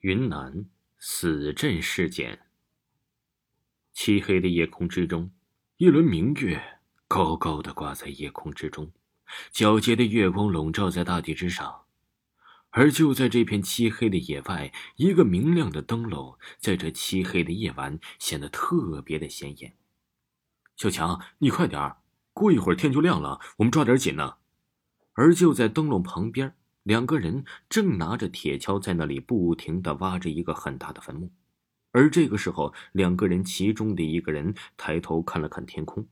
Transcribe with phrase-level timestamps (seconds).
[0.00, 0.66] 云南
[0.98, 2.46] 死镇事件。
[3.94, 5.30] 漆黑的夜空之中，
[5.78, 8.92] 一轮明月高高的挂在夜空之中，
[9.52, 11.84] 皎洁的月光笼罩在大地之上。
[12.70, 19.76] 而就在这片漆黑的野外，一个明亮的灯笼在这漆黑的夜晚显得特别的显眼。
[20.76, 22.02] 小强，你快点儿，
[22.34, 24.36] 过一会儿天就亮了，我们抓点紧呢。
[25.14, 26.54] 而就在灯笼旁边。
[26.86, 31.32] 两个人正拿着铁锹在那里不停的挖着一个很大的坟墓，
[31.90, 36.06] 而这个时候，两个人其中的一个人抬头看了看天空，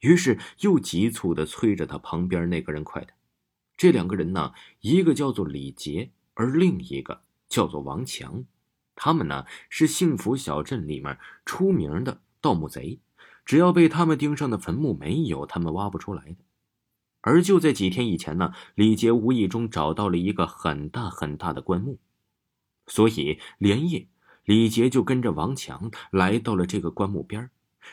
[0.00, 3.14] 于是又急促的催着他旁边那个人快点。
[3.76, 8.44] 这两个人呢，一个叫做李杰，而另一个叫做王强，
[8.96, 12.98] 他们呢是幸福小镇里面出名的盗墓贼，
[13.44, 16.38] 只要被他们盯上的坟墓没有，他们挖不出来的。
[17.26, 21.98] 而就在几天以前呢，李杰无意中找到了一个很大很大的棺木，
[22.86, 24.06] 所以连夜，
[24.44, 27.50] 李杰就跟着王强来到了这个棺木边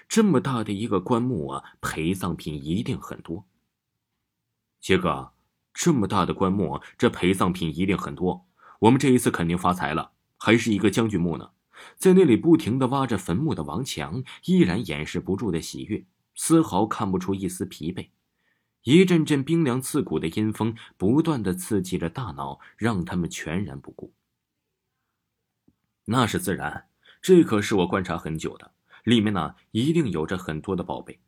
[0.08, 3.46] 这么大的一个棺木啊，陪葬品一定很多。
[4.80, 5.32] 杰哥，
[5.74, 8.46] 这么大的棺木，这陪葬品一定很多，
[8.82, 11.50] 我们这一次肯定发财了，还是一个将军墓呢。
[11.96, 16.06] 在那里不停的挖着坟墓的王强，依然掩饰不住的喜悦，
[16.36, 18.10] 丝毫看不出一丝疲惫。
[18.84, 24.14] 一阵阵冰凉刺骨的阴风不断的刺激着大脑，让他们全然不顾。
[26.06, 26.88] 那是自然，
[27.22, 28.74] 这可是我观察很久的，
[29.06, 31.20] 里面呢一定有着很多的宝贝。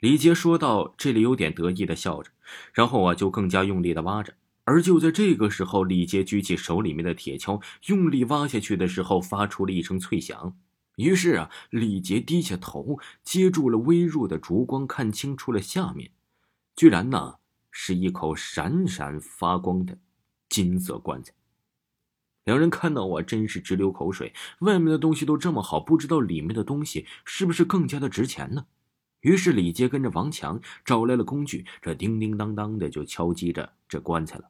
[0.00, 2.32] 李杰说到这里，有点得意的笑着，
[2.72, 4.34] 然后啊就更加用力的挖着。
[4.64, 10.56] 而就在这个时候，李杰举起手里面的铁锹，用力挖下去的时候，发出了一声脆响。
[10.96, 16.10] 于是啊，李杰低下头，接住了微弱的烛光，看清楚了下面。
[16.80, 17.34] 居然呢，
[17.70, 19.98] 是一口闪闪发光的
[20.48, 21.30] 金色棺材。
[22.44, 24.32] 两人看到我，真是直流口水。
[24.60, 28.64] 外面的东西都这么好，不知道里面的东西是不是更加的值钱呢？
[29.20, 34.48] 于是李杰跟着王强找来了工具，这叮叮当当的就敲击着这棺材了。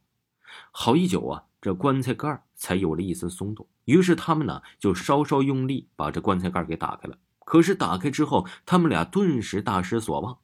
[0.70, 3.66] 好一久啊，这棺材盖才有了一丝松动。
[3.86, 7.18] 于是他们呢，就稍稍用力把这棺材盖给打开了。
[7.40, 10.38] 可是打开之后，他们俩顿时大失所望。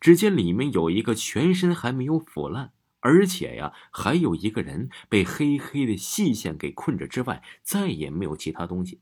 [0.00, 9.00] 只见里面有一个全身还没有腐烂，而且呀，还有一个人被黑黑的细线给困着之外，再也没有其他东西。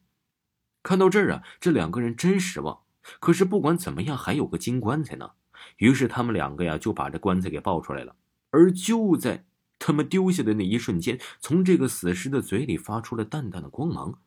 [0.82, 2.80] 看到这儿啊，这两个人真失望。
[3.20, 5.32] 可是不管怎么样，还有个金棺材呢。
[5.78, 8.16] 于是他们两个呀，就把这棺材给抱出来了。
[8.50, 9.44] 而就在
[9.78, 14.18] 他们丢下的那一瞬间，从这个死尸的嘴里发出了淡淡的光芒。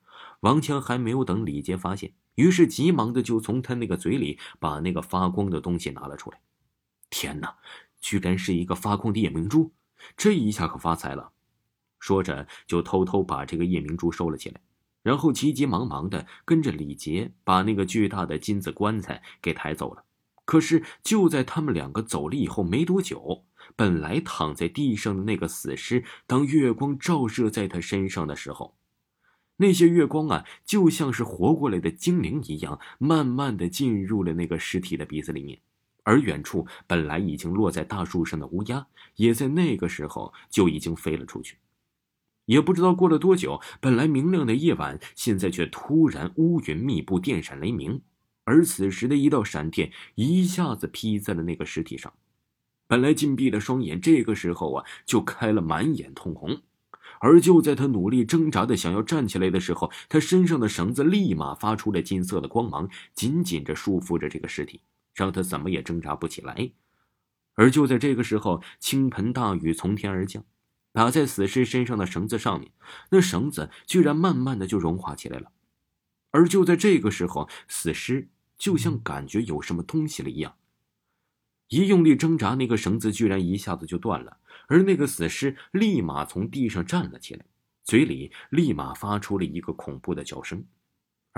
[0.42, 6.40] 王强还没有等李杰发现，于是急忙的就从他那个嘴里把那个发光的东西拿了出来。
[7.22, 7.54] 天哪，
[8.00, 9.74] 居然是一个发光的夜明珠！
[10.16, 11.34] 这一下可发财了。
[12.00, 14.62] 说着，就偷偷把这个夜明珠收了起来，
[15.04, 20.06] 然后急急忙忙的跟着李杰把那个巨大的金子棺材给抬走了。
[20.46, 23.44] 可是就在他们两个走了以后没多久，
[23.76, 28.78] 本来躺在地上的那个死尸，当月光照射在他身上的时候，
[29.58, 35.60] 那些月光啊，就像是活过来的精灵一样，慢慢的进入了那个尸体的鼻子里面。
[36.10, 38.88] 而远处本来已经落在大树上的乌鸦，
[39.18, 41.58] 也在那个时候就已经飞了出去。
[42.46, 48.02] 也不知道过了多久，本来明亮的夜晚，现在却突然乌云密布，电闪雷鸣。
[48.44, 52.12] 而此时的一道闪电一下子劈在了那个尸体上，
[52.88, 56.60] 本来紧闭的双眼，这个时候啊，就开了，满眼通红。
[57.20, 64.82] 而就在他努力挣扎的想要站起来的时候，他身上的绳子立马发出了金色的光芒，紧紧着束缚着这个尸体。
[65.14, 66.72] 让他怎么也挣扎不起来，
[67.56, 70.46] 而就在这个时候，倾盆大雨从天而降，
[70.92, 72.72] 打在死尸身上的绳子上面，
[73.12, 75.52] 那绳子居然慢慢的就融化起来了。
[76.32, 80.56] 而就在这个时候，死尸就像感觉有什么东西了一样，
[81.68, 84.38] 一用力挣扎，那个绳子居然一下子就断了，
[84.68, 87.46] 而那个死尸立马从地上站了起来，
[87.84, 90.64] 嘴里立马发出了一个恐怖的叫声。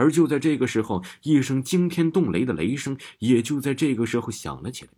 [0.02, 4.92] 而就在这个时候，一声惊天动雷的雷声也就在这个时候响了起来。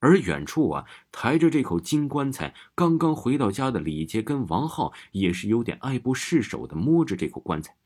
[0.00, 7.76] 而远处啊，抬着这口金棺材，刚刚回到家的李杰跟王浩也是有点爱不释手的摸着这口棺材。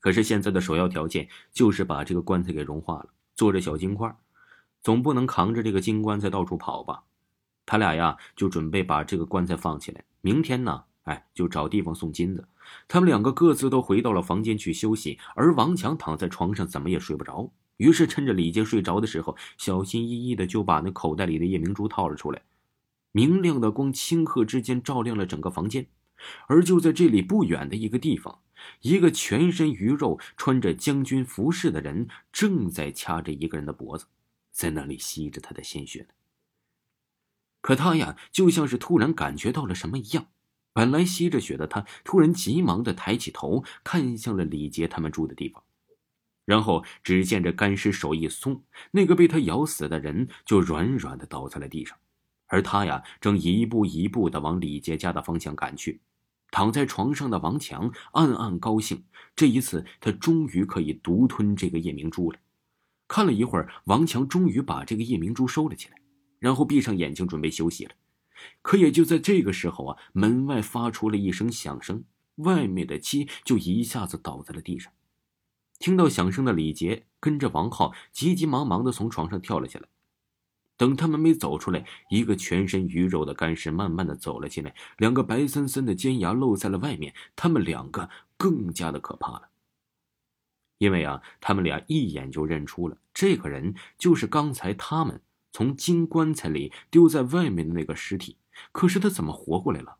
[0.00, 4.16] 可是现在的首要条件就是把这个棺材给融化了，做着小金块，
[4.80, 7.02] 总不能扛着这个金棺材到处跑吧？
[7.66, 10.84] 他俩呀，就准备把这个棺材放起来，明天呢？
[11.08, 12.46] 哎，就找地方送金子。
[12.86, 17.50] 他们两个各自都回到了房间去休息，而王强躺在床上怎么也睡不着。
[17.78, 22.42] 于是趁着李杰睡着的时候，小心翼翼的就把那口袋里的夜明珠套了出来。
[23.12, 25.86] 明亮的光顷刻之间照亮了整个房间。
[26.48, 28.40] 而就在这里不远的一个地方，
[28.82, 34.06] 一个全身鱼肉、穿着将军服饰的人正在掐着一个人的脖子，
[34.50, 36.08] 在那里吸着他的鲜血呢。
[37.60, 40.26] 可他呀，就像是突然感觉到了什么一样，
[40.72, 45.62] 本来吸着血的他，突然急忙的抬起头，看向了李杰他们住的地方。
[46.44, 48.62] 然后只见这干尸手一松，
[48.92, 51.98] 那个被他咬死的人就软软的倒在了地上，
[52.46, 56.00] 而他呀，正一步一步的往李杰家的方向赶去。
[56.50, 59.04] 躺在床上的王强暗暗高兴，
[59.36, 62.38] 这一次他终于可以独吞这个夜明珠了。
[63.06, 65.96] 看了一会儿，王强终于把这个夜明珠收了起来，
[66.38, 67.92] 然后闭上眼睛准备休息了。
[68.62, 72.04] 可也就在这个时候啊，门外发出了一声响声，
[72.36, 74.92] 外面的鸡就一下子倒在了地上。
[75.78, 79.86] 听到响声的李杰跟着王浩急急忙忙的从床上跳了下来。
[80.76, 87.12] 等他们没走出来，一个全身鱼肉的干尸慢慢的走了进来，两个白森森的尖牙露在了外面。
[87.34, 89.48] 他们两个更加的可怕了，
[90.78, 95.20] 因为啊，他们俩一眼就认出了这个人就是刚才他们
[95.58, 98.36] 从金棺材里丢在外面的那个尸体。
[98.70, 99.96] 可是他怎么活过来了？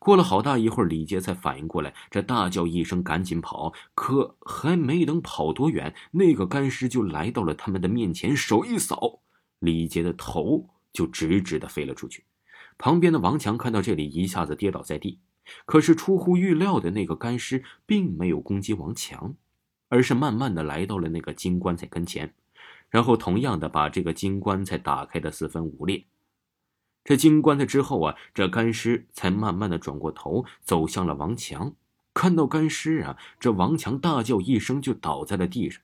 [0.00, 3.72] 过了好大一会儿，李杰才反应过来，这大叫一声，赶紧跑。
[3.94, 9.20] 可还没等跑多远，那个干尸就来到了他们的面前，手一扫，
[9.60, 12.24] 李杰的头就直直的飞了出去。
[12.76, 15.20] 旁边的王强看到这里，一下子跌倒在地。
[15.66, 19.36] 可是出乎预料的那个干尸并没有攻击王强，
[19.88, 22.34] 而是慢慢的来到了那个金棺材跟前，
[22.90, 26.04] 然后同样的把这个金棺材打开的四分五裂。
[27.02, 31.74] 这金棺材之后啊，这干尸才慢慢的转过头，走向了王强。
[32.12, 35.80] 看到干尸啊，这王强大叫一声，就倒在了地上。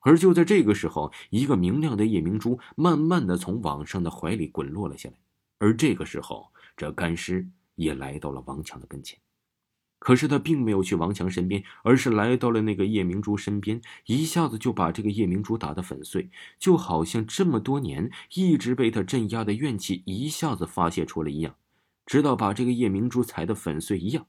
[0.00, 5.16] 而就在这个时候，一个明亮的夜明珠慢慢的从网上的怀里滚落了下来。
[5.58, 9.18] 而这个时候，这干尸也来到了王强的跟前。
[10.04, 16.28] 可是他并没有去王强身边，而是来到了那个夜明珠身边，一下子就把这个夜明珠打得粉碎，
[16.58, 21.56] 就好像这么多年一直被他镇压的怨气一下子发泄出了一样，
[22.04, 24.26] 直到把这个夜明珠踩得粉碎一样。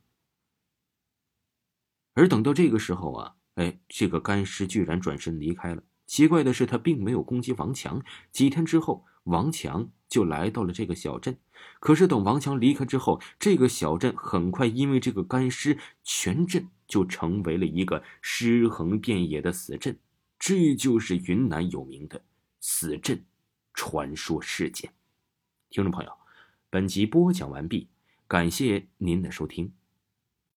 [2.13, 5.83] 而等到这个时候啊，哎，这个干尸居然转身离开了。
[6.05, 8.01] 奇怪的是，他并没有攻击王强。
[8.31, 11.37] 几天之后，王强就来到了这个小镇。
[11.79, 19.99] 可是等王强离开之后，这个小镇很快因为这个干尸，全镇就成为了一个尸横遍野的死镇。
[20.39, 22.21] 这就是云南有名的
[22.59, 23.23] 死镇
[23.73, 24.91] 传说事件。
[25.69, 26.11] 听众朋友，
[26.69, 27.87] 本集播讲完毕，
[28.27, 29.71] 感谢您的收听。